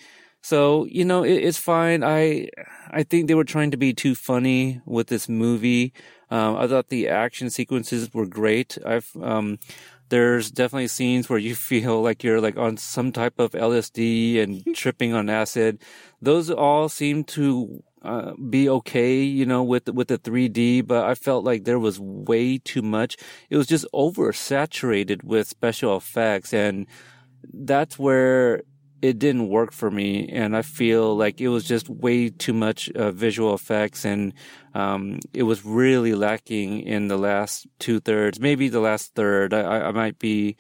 So, 0.44 0.84
you 0.84 1.06
know, 1.06 1.24
it, 1.24 1.36
it's 1.36 1.56
fine. 1.56 2.04
I, 2.04 2.50
I 2.90 3.02
think 3.02 3.28
they 3.28 3.34
were 3.34 3.44
trying 3.44 3.70
to 3.70 3.78
be 3.78 3.94
too 3.94 4.14
funny 4.14 4.82
with 4.84 5.06
this 5.06 5.26
movie. 5.26 5.94
Um, 6.30 6.56
I 6.56 6.66
thought 6.66 6.88
the 6.88 7.08
action 7.08 7.48
sequences 7.48 8.12
were 8.12 8.26
great. 8.26 8.76
I've, 8.84 9.10
um, 9.22 9.58
there's 10.10 10.50
definitely 10.50 10.88
scenes 10.88 11.30
where 11.30 11.38
you 11.38 11.54
feel 11.70 12.02
like 12.02 12.22
you're 12.22 12.42
like 12.42 12.58
on 12.58 12.76
some 12.76 13.10
type 13.10 13.38
of 13.38 13.52
LSD 13.52 14.38
and 14.42 14.62
tripping 14.76 15.14
on 15.14 15.30
acid. 15.30 15.78
Those 16.20 16.50
all 16.50 16.90
seem 16.90 17.24
to 17.24 17.82
uh, 18.02 18.34
be 18.50 18.68
okay, 18.68 19.22
you 19.22 19.46
know, 19.46 19.62
with 19.62 19.88
with 19.88 20.08
the 20.08 20.18
3D, 20.18 20.86
but 20.86 21.06
I 21.06 21.14
felt 21.14 21.46
like 21.46 21.64
there 21.64 21.78
was 21.78 21.98
way 21.98 22.58
too 22.58 22.82
much. 22.82 23.16
It 23.48 23.56
was 23.56 23.66
just 23.66 23.86
oversaturated 23.94 25.24
with 25.24 25.48
special 25.48 25.96
effects, 25.96 26.52
and 26.52 26.86
that's 27.50 27.98
where 27.98 28.60
it 29.02 29.18
didn't 29.18 29.48
work 29.48 29.72
for 29.72 29.90
me, 29.90 30.28
and 30.28 30.56
I 30.56 30.62
feel 30.62 31.16
like 31.16 31.40
it 31.40 31.48
was 31.48 31.64
just 31.64 31.88
way 31.88 32.30
too 32.30 32.54
much 32.54 32.90
uh, 32.90 33.10
visual 33.10 33.54
effects, 33.54 34.04
and 34.04 34.32
um, 34.74 35.20
it 35.32 35.42
was 35.42 35.64
really 35.64 36.14
lacking 36.14 36.80
in 36.80 37.08
the 37.08 37.18
last 37.18 37.66
two 37.78 38.00
thirds, 38.00 38.40
maybe 38.40 38.68
the 38.68 38.80
last 38.80 39.14
third. 39.14 39.52
I, 39.52 39.88
I 39.88 39.90
might 39.90 40.18
be 40.18 40.56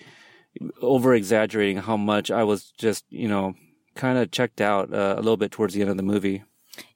over 0.80 1.14
exaggerating 1.14 1.78
how 1.78 1.96
much 1.96 2.30
I 2.30 2.44
was 2.44 2.70
just, 2.78 3.04
you 3.08 3.28
know, 3.28 3.54
kind 3.94 4.18
of 4.18 4.30
checked 4.30 4.60
out 4.60 4.92
uh, 4.92 5.14
a 5.16 5.22
little 5.22 5.36
bit 5.36 5.50
towards 5.50 5.74
the 5.74 5.80
end 5.80 5.90
of 5.90 5.96
the 5.96 6.02
movie. 6.02 6.44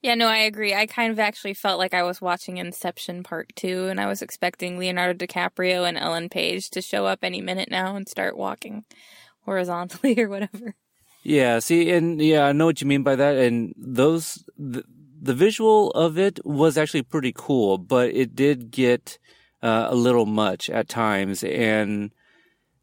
Yeah, 0.01 0.15
no, 0.15 0.27
I 0.27 0.37
agree. 0.37 0.73
I 0.73 0.85
kind 0.85 1.11
of 1.11 1.19
actually 1.19 1.53
felt 1.53 1.79
like 1.79 1.93
I 1.93 2.03
was 2.03 2.21
watching 2.21 2.57
Inception 2.57 3.23
Part 3.23 3.53
2 3.55 3.87
and 3.87 3.99
I 3.99 4.07
was 4.07 4.21
expecting 4.21 4.77
Leonardo 4.77 5.25
DiCaprio 5.25 5.87
and 5.87 5.97
Ellen 5.97 6.29
Page 6.29 6.69
to 6.71 6.81
show 6.81 7.05
up 7.05 7.19
any 7.23 7.41
minute 7.41 7.71
now 7.71 7.95
and 7.95 8.07
start 8.07 8.37
walking 8.37 8.85
horizontally 9.45 10.19
or 10.21 10.29
whatever. 10.29 10.75
Yeah, 11.23 11.59
see, 11.59 11.91
and 11.91 12.21
yeah, 12.21 12.45
I 12.45 12.53
know 12.53 12.65
what 12.65 12.81
you 12.81 12.87
mean 12.87 13.03
by 13.03 13.15
that. 13.15 13.37
And 13.37 13.73
those, 13.77 14.43
the, 14.57 14.83
the 15.21 15.33
visual 15.33 15.91
of 15.91 16.17
it 16.17 16.43
was 16.45 16.77
actually 16.77 17.03
pretty 17.03 17.33
cool, 17.35 17.77
but 17.77 18.11
it 18.11 18.35
did 18.35 18.71
get 18.71 19.19
uh, 19.61 19.87
a 19.89 19.95
little 19.95 20.25
much 20.25 20.69
at 20.69 20.87
times. 20.87 21.43
And, 21.43 22.11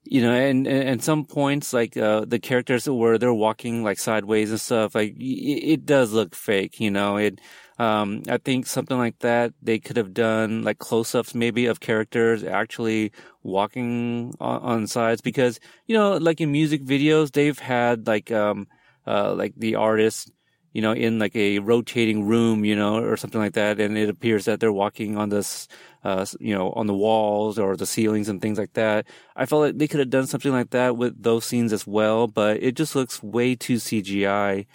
you 0.05 0.21
know, 0.21 0.33
and, 0.33 0.67
and, 0.67 1.03
some 1.03 1.25
points, 1.25 1.73
like, 1.73 1.97
uh, 1.97 2.25
the 2.27 2.39
characters 2.39 2.89
where 2.89 3.19
they're 3.19 3.33
walking 3.33 3.83
like 3.83 3.99
sideways 3.99 4.51
and 4.51 4.61
stuff, 4.61 4.95
like, 4.95 5.17
it, 5.17 5.73
it 5.73 5.87
does 5.87 6.13
look 6.13 6.35
fake, 6.35 6.79
you 6.79 6.91
know, 6.91 7.17
it, 7.17 7.41
um, 7.79 8.23
I 8.29 8.39
think 8.39 8.67
something 8.67 8.97
like 8.97 9.19
that, 9.19 9.53
they 9.63 9.79
could 9.79 9.97
have 9.99 10.15
done 10.15 10.63
like 10.63 10.79
close-ups 10.79 11.35
maybe 11.35 11.67
of 11.67 11.81
characters 11.81 12.43
actually 12.43 13.13
walking 13.43 14.35
on, 14.41 14.63
on 14.63 14.87
sides 14.87 15.21
because, 15.21 15.61
you 15.87 15.95
know, 15.95 16.17
like 16.17 16.41
in 16.41 16.51
music 16.51 16.83
videos, 16.83 17.33
they've 17.33 17.59
had 17.59 18.07
like, 18.07 18.33
um, 18.33 18.67
uh, 19.07 19.35
like 19.35 19.53
the 19.57 19.75
artist, 19.75 20.31
you 20.73 20.81
know, 20.81 20.93
in 20.93 21.19
like 21.19 21.37
a 21.37 21.59
rotating 21.59 22.27
room, 22.27 22.65
you 22.65 22.75
know, 22.77 23.03
or 23.03 23.17
something 23.17 23.41
like 23.41 23.55
that. 23.55 23.79
And 23.79 23.97
it 23.99 24.09
appears 24.09 24.47
that 24.47 24.59
they're 24.59 24.73
walking 24.73 25.19
on 25.19 25.29
this, 25.29 25.69
uh, 26.03 26.25
you 26.41 26.55
know, 26.55 26.71
on 26.73 26.87
the 26.87 26.95
walls 26.95 27.59
or 27.59 27.77
the 27.77 27.87
ceilings 27.87 28.29
and 28.29 28.41
things 28.41 28.59
like 28.59 28.73
that. 28.73 29.07
I 29.35 29.45
felt 29.45 29.63
like 29.63 29.79
they 29.79 29.89
could 29.89 30.01
have 30.01 30.11
done 30.11 30.27
something 30.27 30.53
like 30.53 30.71
that 30.71 30.97
with 30.97 31.23
those 31.23 31.45
scenes 31.45 31.75
as 31.75 31.87
well, 31.87 32.27
but 32.27 32.63
it 32.63 32.75
just 32.75 32.97
looks 32.97 33.23
way 33.23 33.55
too 33.55 33.77
CGI. 33.77 34.67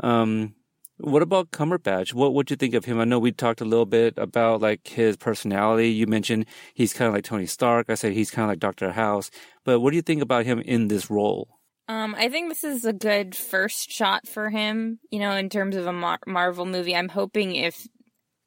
Um, 0.00 0.54
what 0.98 1.22
about 1.22 1.50
Cumberbatch? 1.50 2.14
What 2.14 2.34
would 2.34 2.50
you 2.50 2.56
think 2.56 2.74
of 2.74 2.84
him? 2.84 3.00
I 3.00 3.04
know 3.04 3.18
we 3.18 3.32
talked 3.32 3.60
a 3.60 3.64
little 3.64 3.86
bit 3.86 4.14
about 4.16 4.60
like 4.60 4.86
his 4.86 5.16
personality. 5.16 5.90
You 5.90 6.06
mentioned 6.06 6.46
he's 6.74 6.92
kind 6.92 7.08
of 7.08 7.14
like 7.14 7.24
Tony 7.24 7.46
Stark. 7.46 7.90
I 7.90 7.94
said 7.94 8.12
he's 8.12 8.30
kind 8.30 8.44
of 8.44 8.50
like 8.50 8.60
Doctor 8.60 8.92
House. 8.92 9.30
But 9.64 9.80
what 9.80 9.90
do 9.90 9.96
you 9.96 10.02
think 10.02 10.22
about 10.22 10.44
him 10.44 10.60
in 10.60 10.88
this 10.88 11.10
role? 11.10 11.48
Um, 11.88 12.14
I 12.16 12.28
think 12.28 12.48
this 12.48 12.64
is 12.64 12.84
a 12.84 12.92
good 12.92 13.36
first 13.36 13.90
shot 13.90 14.26
for 14.26 14.50
him. 14.50 15.00
You 15.10 15.18
know, 15.18 15.32
in 15.32 15.48
terms 15.48 15.76
of 15.76 15.86
a 15.86 15.92
Mar- 15.92 16.20
Marvel 16.26 16.64
movie, 16.64 16.96
I'm 16.96 17.08
hoping 17.10 17.56
if 17.56 17.86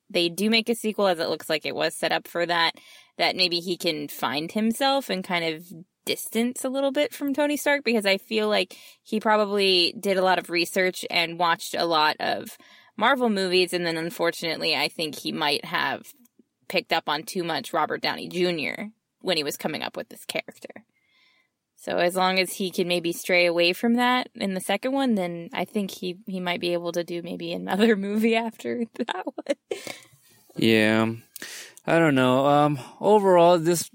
they 0.09 0.29
do 0.29 0.49
make 0.49 0.69
a 0.69 0.75
sequel, 0.75 1.07
as 1.07 1.19
it 1.19 1.29
looks 1.29 1.49
like 1.49 1.65
it 1.65 1.75
was 1.75 1.95
set 1.95 2.11
up 2.11 2.27
for 2.27 2.45
that, 2.45 2.75
that 3.17 3.35
maybe 3.35 3.59
he 3.59 3.77
can 3.77 4.07
find 4.07 4.51
himself 4.51 5.09
and 5.09 5.23
kind 5.23 5.43
of 5.43 5.65
distance 6.07 6.63
a 6.63 6.69
little 6.69 6.91
bit 6.91 7.13
from 7.13 7.33
Tony 7.33 7.57
Stark 7.57 7.83
because 7.83 8.05
I 8.05 8.17
feel 8.17 8.47
like 8.47 8.77
he 9.03 9.19
probably 9.19 9.93
did 9.99 10.17
a 10.17 10.23
lot 10.23 10.39
of 10.39 10.49
research 10.49 11.05
and 11.11 11.37
watched 11.37 11.75
a 11.75 11.85
lot 11.85 12.15
of 12.19 12.57
Marvel 12.95 13.29
movies, 13.29 13.73
and 13.73 13.85
then 13.85 13.97
unfortunately, 13.97 14.75
I 14.75 14.87
think 14.87 15.15
he 15.15 15.31
might 15.31 15.63
have 15.65 16.13
picked 16.67 16.91
up 16.91 17.07
on 17.07 17.23
too 17.23 17.43
much 17.43 17.73
Robert 17.73 18.01
Downey 18.01 18.27
Jr. 18.27 18.85
when 19.21 19.37
he 19.37 19.43
was 19.43 19.57
coming 19.57 19.83
up 19.83 19.95
with 19.95 20.09
this 20.09 20.25
character. 20.25 20.83
So 21.75 21.97
as 21.97 22.15
long 22.15 22.39
as 22.39 22.53
he 22.53 22.71
can 22.71 22.87
maybe 22.87 23.13
stray 23.13 23.45
away 23.45 23.71
from 23.71 23.93
that 23.95 24.29
in 24.33 24.55
the 24.55 24.59
second 24.59 24.93
one, 24.93 25.13
then 25.13 25.49
I 25.53 25.63
think 25.63 25.91
he 25.91 26.17
he 26.25 26.39
might 26.39 26.59
be 26.59 26.73
able 26.73 26.91
to 26.93 27.03
do 27.03 27.21
maybe 27.21 27.53
another 27.53 27.95
movie 28.07 28.35
after 28.35 28.85
that 28.95 29.25
one. 29.25 29.81
yeah. 30.55 31.11
I 31.85 31.99
don't 31.99 32.15
know. 32.15 32.47
Um 32.47 32.79
overall 32.99 33.59
this 33.59 33.91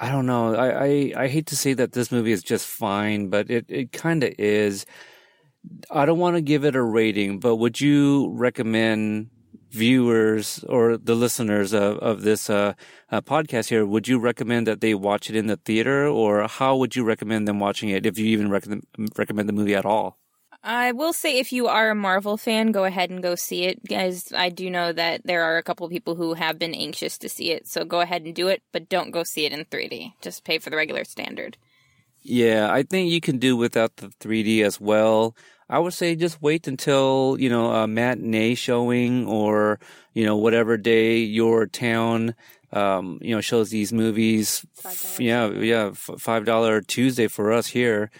I 0.00 0.10
don't 0.10 0.26
know. 0.26 0.54
I, 0.54 0.86
I, 0.86 1.12
I 1.24 1.28
hate 1.28 1.46
to 1.48 1.56
say 1.56 1.74
that 1.74 1.92
this 1.92 2.10
movie 2.10 2.32
is 2.32 2.42
just 2.42 2.66
fine, 2.66 3.28
but 3.28 3.50
it, 3.50 3.66
it 3.68 3.92
kind 3.92 4.24
of 4.24 4.32
is. 4.38 4.86
I 5.90 6.06
don't 6.06 6.18
want 6.18 6.36
to 6.36 6.42
give 6.42 6.64
it 6.64 6.76
a 6.76 6.82
rating, 6.82 7.40
but 7.40 7.56
would 7.56 7.80
you 7.80 8.30
recommend 8.34 9.30
viewers 9.70 10.64
or 10.68 10.96
the 10.96 11.14
listeners 11.16 11.72
of, 11.74 11.98
of 11.98 12.22
this 12.22 12.50
uh, 12.50 12.74
uh, 13.10 13.20
podcast 13.22 13.70
here, 13.70 13.86
would 13.86 14.08
you 14.08 14.18
recommend 14.20 14.66
that 14.68 14.82
they 14.82 14.94
watch 14.94 15.30
it 15.30 15.36
in 15.36 15.48
the 15.48 15.56
theater 15.56 16.06
or 16.08 16.48
how 16.48 16.76
would 16.76 16.96
you 16.96 17.04
recommend 17.04 17.48
them 17.48 17.60
watching 17.60 17.88
it 17.90 18.06
if 18.06 18.18
you 18.18 18.26
even 18.26 18.50
recommend, 18.50 18.84
recommend 19.16 19.48
the 19.48 19.54
movie 19.54 19.76
at 19.76 19.86
all? 19.86 20.19
I 20.62 20.92
will 20.92 21.14
say 21.14 21.38
if 21.38 21.52
you 21.52 21.68
are 21.68 21.90
a 21.90 21.94
Marvel 21.94 22.36
fan, 22.36 22.70
go 22.70 22.84
ahead 22.84 23.08
and 23.08 23.22
go 23.22 23.34
see 23.34 23.64
it. 23.64 23.82
Guys, 23.86 24.30
I 24.32 24.50
do 24.50 24.68
know 24.68 24.92
that 24.92 25.22
there 25.24 25.42
are 25.42 25.56
a 25.56 25.62
couple 25.62 25.88
people 25.88 26.16
who 26.16 26.34
have 26.34 26.58
been 26.58 26.74
anxious 26.74 27.16
to 27.18 27.28
see 27.30 27.50
it, 27.50 27.66
so 27.66 27.84
go 27.84 28.00
ahead 28.00 28.22
and 28.22 28.34
do 28.34 28.48
it, 28.48 28.62
but 28.70 28.88
don't 28.88 29.10
go 29.10 29.22
see 29.22 29.46
it 29.46 29.52
in 29.52 29.64
3D. 29.64 30.14
Just 30.20 30.44
pay 30.44 30.58
for 30.58 30.68
the 30.68 30.76
regular 30.76 31.04
standard. 31.04 31.56
Yeah, 32.22 32.70
I 32.70 32.82
think 32.82 33.10
you 33.10 33.22
can 33.22 33.38
do 33.38 33.56
without 33.56 33.96
the 33.96 34.08
3D 34.20 34.62
as 34.62 34.78
well. 34.78 35.34
I 35.70 35.78
would 35.78 35.94
say 35.94 36.14
just 36.14 36.42
wait 36.42 36.66
until, 36.66 37.36
you 37.38 37.48
know, 37.48 37.70
a 37.72 37.86
matinee 37.86 38.54
showing 38.54 39.26
or, 39.26 39.80
you 40.12 40.26
know, 40.26 40.36
whatever 40.36 40.76
day 40.76 41.18
your 41.18 41.66
town, 41.66 42.34
um, 42.72 43.18
you 43.22 43.34
know, 43.34 43.40
shows 43.40 43.70
these 43.70 43.92
movies. 43.92 44.66
Yeah, 45.18 45.48
yeah, 45.48 45.90
$5 45.90 46.86
Tuesday 46.86 47.28
for 47.28 47.50
us 47.52 47.68
here. 47.68 48.10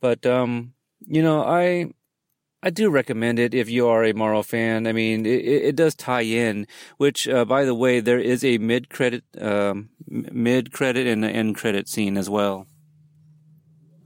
But, 0.00 0.24
um, 0.24 0.72
you 1.10 1.22
know, 1.22 1.42
I 1.42 1.92
I 2.62 2.70
do 2.70 2.88
recommend 2.88 3.38
it 3.38 3.52
if 3.52 3.68
you 3.68 3.88
are 3.88 4.04
a 4.04 4.12
Marvel 4.12 4.44
fan. 4.44 4.86
I 4.86 4.92
mean, 4.92 5.26
it, 5.26 5.44
it 5.44 5.76
does 5.76 5.94
tie 5.96 6.22
in. 6.22 6.66
Which, 6.98 7.26
uh, 7.28 7.44
by 7.44 7.64
the 7.64 7.74
way, 7.74 7.98
there 7.98 8.20
is 8.20 8.44
a 8.44 8.58
mid 8.58 8.90
credit, 8.90 9.24
um, 9.40 9.90
mid 10.06 10.72
credit 10.72 11.06
and 11.06 11.24
an 11.24 11.30
end 11.30 11.56
credit 11.56 11.88
scene 11.88 12.16
as 12.16 12.30
well. 12.30 12.68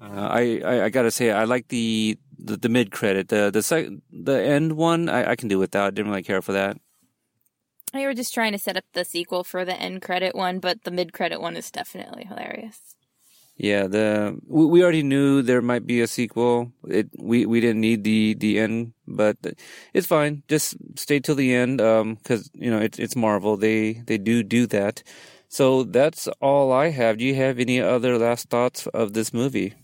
Uh, 0.01 0.29
I, 0.31 0.61
I, 0.65 0.85
I 0.85 0.89
gotta 0.89 1.11
say, 1.11 1.31
I 1.31 1.45
like 1.45 1.69
the 1.69 2.19
the, 2.39 2.57
the 2.57 2.69
mid 2.71 2.91
credit. 2.91 3.29
The 3.29 3.51
the 3.51 3.63
sec- 3.63 3.91
the 4.11 4.43
end 4.43 4.73
one, 4.73 5.11
I, 5.11 5.33
I 5.33 5.37
can 5.37 5.49
do 5.49 5.59
without. 5.59 5.89
I 5.89 5.91
didn't 5.91 6.11
really 6.11 6.23
care 6.23 6.43
for 6.43 6.53
that. 6.53 6.79
They 7.93 8.07
were 8.07 8.15
just 8.15 8.33
trying 8.33 8.53
to 8.53 8.59
set 8.59 8.77
up 8.77 8.85
the 8.95 9.05
sequel 9.05 9.45
for 9.45 9.65
the 9.65 9.77
end 9.77 10.01
credit 10.01 10.35
one, 10.35 10.59
but 10.59 10.85
the 10.85 10.91
mid 10.91 11.13
credit 11.13 11.41
one 11.41 11.55
is 11.57 11.71
definitely 11.71 12.25
hilarious. 12.25 12.94
Yeah, 13.57 13.87
the 13.87 14.37
we, 14.47 14.67
we 14.67 14.83
already 14.83 15.05
knew 15.05 15.41
there 15.41 15.63
might 15.63 15.87
be 15.87 16.01
a 16.01 16.09
sequel. 16.09 16.73
It 16.89 17.09
we 17.17 17.47
we 17.47 17.61
didn't 17.61 17.81
need 17.81 18.03
the 18.03 18.35
the 18.35 18.59
end, 18.59 18.95
but 19.07 19.37
it's 19.93 20.09
fine. 20.09 20.43
Just 20.49 20.77
stay 20.97 21.21
till 21.21 21.37
the 21.37 21.55
end, 21.55 21.81
um, 21.81 22.15
because 22.17 22.51
you 22.55 22.71
know 22.71 22.79
it's 22.81 22.99
it's 22.99 23.15
Marvel. 23.15 23.57
They 23.57 24.03
they 24.07 24.19
do 24.19 24.43
do 24.43 24.67
that. 24.69 25.05
So 25.49 25.85
that's 25.85 26.27
all 26.41 26.73
I 26.73 26.91
have. 26.91 27.19
Do 27.19 27.25
you 27.25 27.37
have 27.37 27.61
any 27.61 27.81
other 27.81 28.19
last 28.19 28.51
thoughts 28.51 28.89
of 28.89 29.13
this 29.13 29.33
movie? 29.33 29.75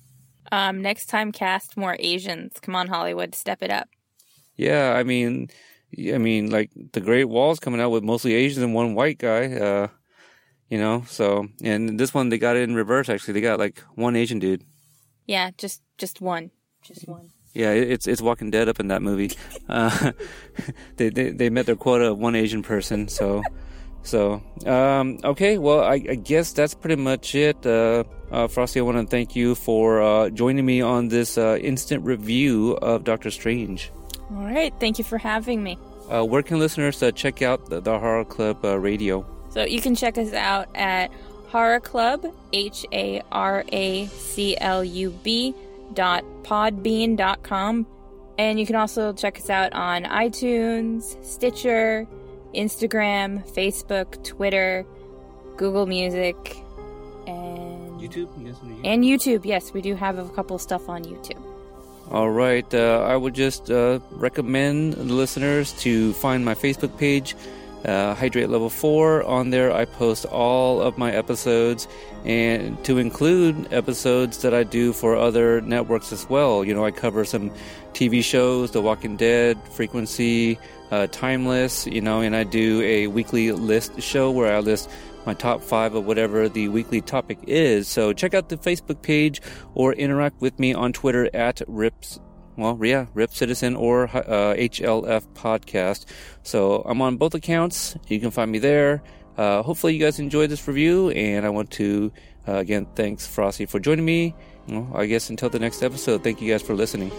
Um, 0.51 0.83
next 0.83 1.07
time, 1.07 1.31
cast 1.31 1.77
more 1.77 1.97
Asians. 2.01 2.59
Come 2.61 2.75
on, 2.75 2.89
Hollywood, 2.89 3.37
step 3.37 3.63
it 3.63 3.71
up. 3.71 3.89
Yeah, 4.57 4.95
I 4.95 5.05
mean, 5.05 5.49
I 6.13 6.19
mean, 6.19 6.51
like 6.51 6.71
the 6.93 7.01
Great 7.01 7.27
Wall's 7.27 7.61
coming 7.61 7.81
out 7.81 7.91
with 7.91 8.03
mostly 8.03 8.35
Asians 8.35 8.65
and 8.65 8.75
one 8.75 8.97
white 8.97 9.19
guy. 9.19 9.53
Uh, 9.55 9.89
you 10.71 10.79
know. 10.79 11.05
So, 11.07 11.49
and 11.63 12.01
this 12.01 12.15
one 12.15 12.31
they 12.31 12.39
got 12.39 12.57
it 12.57 12.63
in 12.63 12.75
reverse. 12.75 13.11
Actually, 13.11 13.35
they 13.35 13.41
got 13.43 13.59
like 13.59 13.81
one 13.95 14.17
Asian 14.17 14.39
dude. 14.39 14.65
Yeah, 15.27 15.51
just 15.59 15.83
just 15.99 16.21
one, 16.21 16.51
just 16.83 17.07
one. 17.07 17.31
Yeah, 17.53 17.73
it's 17.73 18.07
it's 18.07 18.23
Walking 18.23 18.51
Dead 18.51 18.69
up 18.69 18.81
in 18.81 18.89
that 18.89 19.03
movie. 19.03 19.33
Uh, 19.69 20.13
they, 20.97 21.11
they 21.11 21.31
they 21.31 21.51
met 21.51 21.67
their 21.67 21.77
quota 21.77 22.07
of 22.13 22.19
one 22.19 22.37
Asian 22.37 22.63
person. 22.63 23.09
So, 23.09 23.43
so 24.03 24.43
um, 24.67 25.19
okay. 25.25 25.59
Well, 25.59 25.81
I, 25.81 25.95
I, 25.95 26.15
guess 26.15 26.53
that's 26.53 26.75
pretty 26.75 27.01
much 27.01 27.35
it. 27.35 27.67
Uh, 27.67 28.05
uh, 28.31 28.47
Frosty, 28.47 28.79
I 28.79 28.83
want 28.83 28.99
to 28.99 29.07
thank 29.07 29.35
you 29.35 29.57
for 29.57 30.01
uh, 30.01 30.31
joining 30.31 30.65
me 30.65 30.81
on 30.81 31.09
this 31.09 31.37
uh, 31.37 31.59
instant 31.61 32.05
review 32.05 32.79
of 32.83 33.03
Doctor 33.03 33.31
Strange. 33.31 33.91
All 34.31 34.45
right, 34.45 34.73
thank 34.79 34.99
you 34.99 35.05
for 35.05 35.19
having 35.19 35.63
me. 35.65 35.77
Uh, 36.09 36.25
where 36.25 36.43
can 36.43 36.61
listeners 36.61 37.03
check 37.17 37.43
out 37.43 37.67
the, 37.67 37.81
the 37.81 37.99
Horror 37.99 38.25
Club 38.25 38.63
radio? 38.63 39.27
So 39.51 39.65
you 39.65 39.81
can 39.81 39.95
check 39.95 40.17
us 40.17 40.33
out 40.33 40.69
at 40.75 41.11
Horror 41.49 41.81
Club, 41.81 42.33
H 42.53 42.87
A 42.93 43.23
R 43.33 43.65
A 43.73 44.07
C 44.07 44.57
L 44.59 44.85
U 44.85 45.11
B 45.23 45.55
dot 45.93 46.25
podbean 46.43 47.17
dot 47.17 47.43
com. 47.43 47.87
And 48.39 48.59
you 48.59 48.65
can 48.65 48.77
also 48.77 49.13
check 49.13 49.39
us 49.39 49.51
out 49.51 49.73
on 49.73 50.05
iTunes, 50.05 51.23
Stitcher, 51.25 52.07
Instagram, 52.55 53.47
Facebook, 53.51 54.25
Twitter, 54.25 54.87
Google 55.57 55.87
Music, 55.87 56.37
and 57.27 58.01
YouTube. 58.01 58.29
Yes, 58.43 58.57
and 58.85 59.05
YouTube. 59.05 59.45
Yes, 59.45 59.75
we 59.75 59.83
do 59.83 59.95
have 59.95 60.17
a 60.19 60.29
couple 60.31 60.59
stuff 60.59 60.89
on 60.89 61.05
YouTube. 61.05 61.43
All 62.11 62.31
right. 62.31 62.73
Uh, 62.73 63.05
I 63.07 63.17
would 63.17 63.35
just 63.35 63.71
uh, 63.71 64.01
recommend 64.11 64.95
the 64.95 65.05
listeners 65.05 65.73
to 65.81 66.13
find 66.15 66.45
my 66.45 66.55
Facebook 66.55 66.97
page 66.97 67.37
uh, 67.85 68.15
Hydrate 68.15 68.49
Level 68.49 68.71
4. 68.71 69.25
On 69.25 69.51
there, 69.51 69.73
I 69.73 69.85
post 69.85 70.25
all 70.27 70.81
of 70.81 70.99
my 70.99 71.13
episodes 71.13 71.89
and 72.25 72.83
to 72.85 72.99
include 72.99 73.73
episodes 73.73 74.39
that 74.43 74.55
I 74.55 74.65
do 74.65 74.93
for 74.93 75.17
other 75.17 75.61
networks 75.61 76.13
as 76.13 76.29
well. 76.29 76.65
You 76.65 76.75
know, 76.75 76.85
I 76.85 76.91
cover 76.91 77.25
some 77.25 77.51
TV 77.93 78.23
shows, 78.23 78.71
The 78.73 78.83
Walking 78.83 79.17
Dead, 79.17 79.59
Frequency, 79.73 80.59
uh, 80.91 81.07
Timeless, 81.09 81.87
you 81.87 82.01
know, 82.01 82.21
and 82.21 82.35
I 82.37 82.45
do 82.45 82.83
a 82.83 83.07
weekly 83.07 83.53
list 83.53 84.01
show 84.03 84.31
where 84.31 84.55
I 84.55 84.61
list 84.61 84.91
my 85.27 85.35
top 85.35 85.63
five 85.63 85.95
of 85.95 86.07
whatever 86.07 86.49
the 86.49 86.69
weekly 86.69 87.01
topic 87.01 87.39
is. 87.47 87.89
So 87.89 88.13
check 88.13 88.35
out 88.35 88.49
the 88.49 88.57
Facebook 88.57 89.03
page 89.03 89.41
or 89.75 89.93
interact 89.93 90.41
with 90.41 90.59
me 90.59 90.75
on 90.75 90.93
Twitter 90.93 91.29
at 91.35 91.61
Rips 91.67 92.19
well, 92.57 92.79
yeah, 92.83 93.07
Rip 93.15 93.33
Citizen 93.33 93.77
or 93.77 94.05
uh, 94.05 94.55
HLF 94.55 95.27
Podcast. 95.35 96.07
So 96.43 96.83
I'm 96.83 97.01
on 97.03 97.17
both 97.17 97.35
accounts. 97.35 97.97
You 98.09 98.21
can 98.21 98.31
find 98.31 98.51
me 98.51 98.59
there. 98.59 99.03
Uh, 99.37 99.63
hopefully, 99.63 99.95
you 99.95 100.01
guys 100.01 100.19
enjoyed 100.19 100.51
this 100.51 100.67
review, 100.69 101.11
and 101.11 101.47
I 101.47 101.49
want 101.49 101.71
to 101.73 102.13
uh, 102.47 102.55
again 102.57 102.87
thanks 102.95 103.27
Frosty 103.27 103.67
for 103.67 103.81
joining 103.81 104.05
me. 104.05 104.35
Well, 104.69 104.91
I 104.95 105.07
guess 105.07 105.31
until 105.31 105.49
the 105.49 105.59
next 105.59 105.83
episode, 105.83 106.23
thank 106.23 106.43
you 106.43 106.51
guys 106.51 106.63
for 106.63 106.75
listening. 106.75 107.11